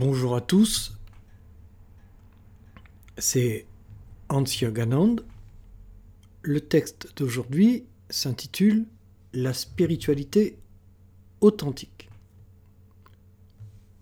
[0.00, 0.96] Bonjour à tous,
[3.16, 3.66] c'est
[4.28, 5.16] Hans Yoganand.
[6.42, 8.86] Le texte d'aujourd'hui s'intitule
[9.32, 10.56] La spiritualité
[11.40, 12.10] authentique.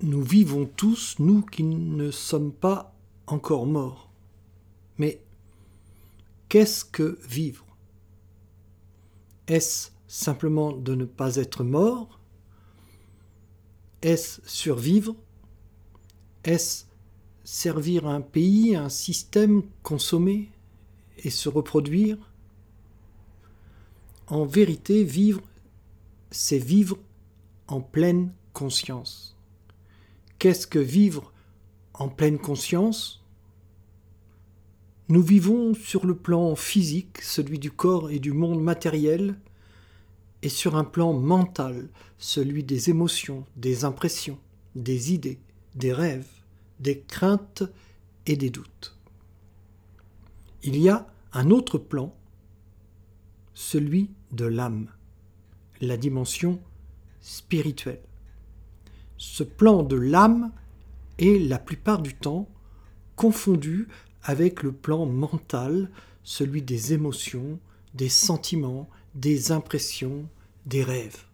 [0.02, 2.94] Nous vivons tous, nous qui ne sommes pas
[3.26, 4.10] encore morts.
[4.98, 5.22] Mais
[6.50, 7.64] qu'est-ce que vivre?
[9.46, 12.20] Est-ce simplement de ne pas être mort?
[14.02, 15.16] Est-ce survivre?
[16.46, 16.84] Est-ce
[17.44, 20.50] servir un pays, un système, consommer
[21.18, 22.16] et se reproduire?
[24.28, 25.42] En vérité, vivre,
[26.30, 26.98] c'est vivre
[27.68, 29.36] en pleine conscience.
[30.38, 31.32] Qu'est-ce que vivre
[31.94, 33.24] en pleine conscience?
[35.08, 39.38] Nous vivons sur le plan physique, celui du corps et du monde matériel,
[40.42, 41.88] et sur un plan mental,
[42.18, 44.38] celui des émotions, des impressions,
[44.74, 45.38] des idées,
[45.76, 46.28] des rêves,
[46.80, 47.62] des craintes
[48.26, 48.96] et des doutes.
[50.62, 52.14] Il y a un autre plan,
[53.54, 54.88] celui de l'âme,
[55.80, 56.58] la dimension
[57.20, 58.02] spirituelle.
[59.16, 60.50] Ce plan de l'âme
[61.18, 62.48] est la plupart du temps
[63.14, 63.88] confondu
[64.22, 65.90] avec le plan mental,
[66.24, 67.58] celui des émotions,
[67.94, 70.28] des sentiments, des impressions,
[70.66, 71.25] des rêves.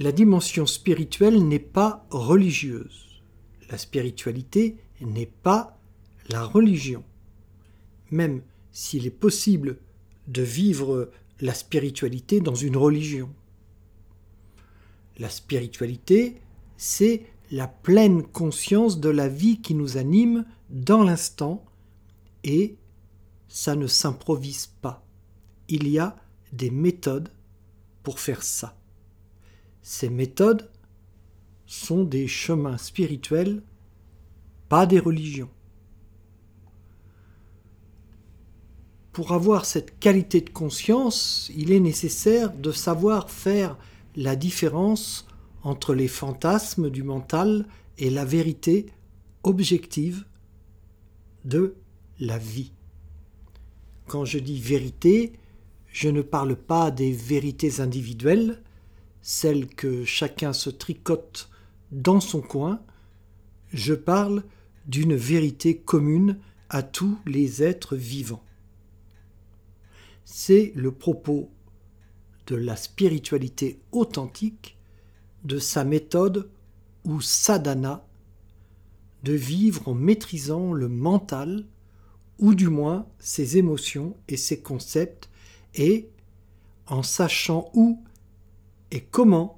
[0.00, 3.20] La dimension spirituelle n'est pas religieuse.
[3.68, 5.78] La spiritualité n'est pas
[6.30, 7.04] la religion.
[8.10, 8.40] Même
[8.72, 9.76] s'il est possible
[10.26, 11.10] de vivre
[11.40, 13.28] la spiritualité dans une religion.
[15.18, 16.40] La spiritualité,
[16.78, 21.62] c'est la pleine conscience de la vie qui nous anime dans l'instant
[22.42, 22.76] et
[23.48, 25.04] ça ne s'improvise pas.
[25.68, 26.16] Il y a
[26.54, 27.30] des méthodes
[28.02, 28.79] pour faire ça.
[29.82, 30.70] Ces méthodes
[31.66, 33.62] sont des chemins spirituels,
[34.68, 35.50] pas des religions.
[39.12, 43.76] Pour avoir cette qualité de conscience, il est nécessaire de savoir faire
[44.16, 45.26] la différence
[45.62, 47.66] entre les fantasmes du mental
[47.98, 48.86] et la vérité
[49.42, 50.24] objective
[51.44, 51.74] de
[52.18, 52.72] la vie.
[54.06, 55.32] Quand je dis vérité,
[55.88, 58.62] je ne parle pas des vérités individuelles,
[59.22, 61.50] celle que chacun se tricote
[61.92, 62.80] dans son coin,
[63.72, 64.44] je parle
[64.86, 66.38] d'une vérité commune
[66.68, 68.44] à tous les êtres vivants.
[70.24, 71.50] C'est le propos
[72.46, 74.78] de la spiritualité authentique,
[75.44, 76.50] de sa méthode
[77.04, 78.06] ou sadhana,
[79.22, 81.66] de vivre en maîtrisant le mental,
[82.38, 85.28] ou du moins ses émotions et ses concepts,
[85.74, 86.08] et
[86.86, 88.02] en sachant où
[88.90, 89.56] et comment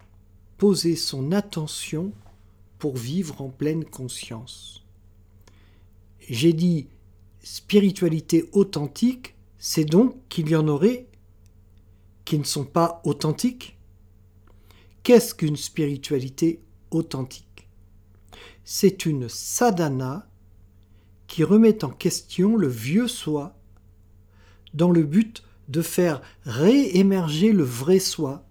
[0.59, 2.13] poser son attention
[2.79, 4.85] pour vivre en pleine conscience?
[6.21, 6.89] J'ai dit
[7.43, 11.09] spiritualité authentique, c'est donc qu'il y en aurait
[12.25, 13.77] qui ne sont pas authentiques?
[15.03, 17.69] Qu'est-ce qu'une spiritualité authentique?
[18.65, 20.29] C'est une sadhana
[21.27, 23.57] qui remet en question le vieux soi
[24.75, 28.47] dans le but de faire réémerger le vrai soi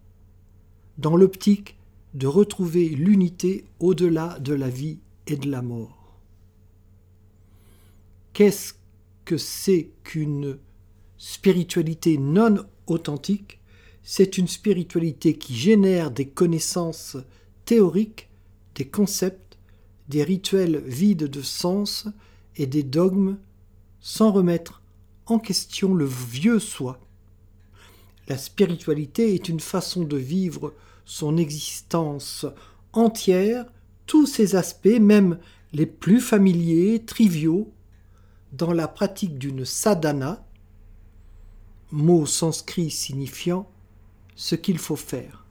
[0.97, 1.77] dans l'optique
[2.13, 6.19] de retrouver l'unité au-delà de la vie et de la mort.
[8.33, 8.73] Qu'est-ce
[9.25, 10.57] que c'est qu'une
[11.17, 13.59] spiritualité non authentique?
[14.03, 17.17] C'est une spiritualité qui génère des connaissances
[17.65, 18.29] théoriques,
[18.75, 19.57] des concepts,
[20.09, 22.07] des rituels vides de sens
[22.55, 23.37] et des dogmes
[23.99, 24.81] sans remettre
[25.27, 26.99] en question le vieux soi.
[28.27, 30.73] La spiritualité est une façon de vivre
[31.11, 32.45] son existence
[32.93, 33.65] entière,
[34.05, 35.39] tous ses aspects, même
[35.73, 37.69] les plus familiers, triviaux,
[38.53, 40.47] dans la pratique d'une sadhana,
[41.91, 43.69] mot sanskrit signifiant
[44.37, 45.45] ce qu'il faut faire.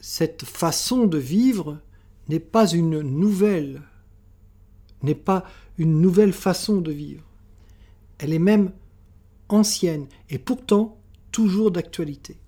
[0.00, 1.78] Cette façon de vivre
[2.30, 3.82] n'est pas une nouvelle,
[5.02, 5.44] n'est pas
[5.76, 7.24] une nouvelle façon de vivre.
[8.16, 8.72] Elle est même
[9.50, 10.98] ancienne et pourtant
[11.32, 12.38] toujours d'actualité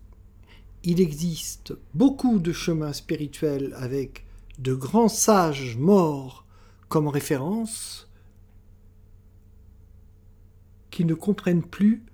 [0.84, 4.24] il existe beaucoup de chemins spirituels avec
[4.58, 6.44] de grands sages morts
[6.88, 8.08] comme référence
[10.90, 12.04] qui ne comprennent plus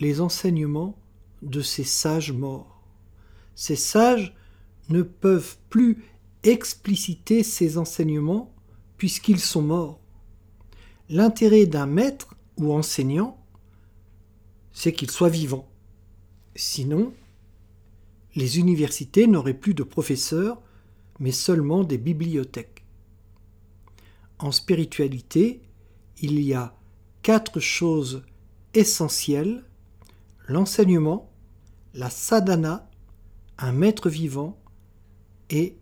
[0.00, 0.96] les enseignements
[1.42, 2.82] de ces sages morts.
[3.54, 4.34] Ces sages
[4.88, 6.04] ne peuvent plus
[6.42, 8.52] expliciter ces enseignements
[8.96, 10.00] puisqu'ils sont morts.
[11.08, 13.38] L'intérêt d'un maître ou enseignant,
[14.72, 15.68] c'est qu'il soit vivant.
[16.56, 17.12] Sinon,
[18.34, 20.60] les universités n'auraient plus de professeurs,
[21.20, 22.84] mais seulement des bibliothèques.
[24.38, 25.62] En spiritualité,
[26.20, 26.76] il y a
[27.22, 28.24] quatre choses
[28.74, 29.64] essentielles
[30.46, 31.30] l'enseignement,
[31.94, 32.90] la sadhana,
[33.58, 34.58] un maître vivant
[35.50, 35.76] et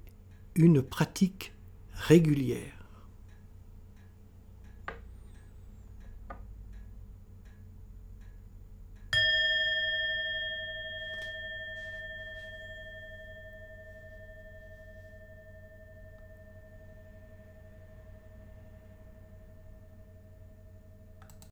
[0.54, 1.52] une pratique
[1.94, 2.81] régulière.